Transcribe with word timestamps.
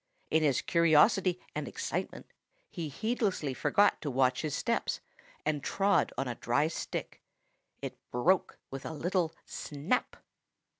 In 0.31 0.41
his 0.41 0.63
curiosity 0.63 1.39
and 1.53 1.67
excitement, 1.67 2.25
he 2.71 2.89
heedlessly 2.89 3.53
forgot 3.53 4.01
to 4.01 4.09
watch 4.09 4.41
his 4.41 4.55
steps 4.55 4.99
and 5.45 5.61
trod 5.63 6.11
on 6.17 6.27
a 6.27 6.33
dry 6.33 6.69
stick. 6.69 7.21
It 7.83 7.99
broke 8.09 8.57
with 8.71 8.83
a 8.83 8.93
little 8.93 9.31
snap. 9.45 10.15